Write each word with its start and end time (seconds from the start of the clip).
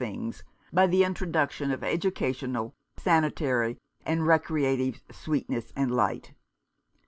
things, 0.01 0.43
by 0.73 0.87
the 0.87 1.03
introduction 1.03 1.69
of 1.69 1.83
educational, 1.83 2.73
sanitary, 2.97 3.77
and 4.03 4.25
recreative 4.25 4.99
sweetness 5.11 5.71
and 5.75 5.91
light. 5.91 6.33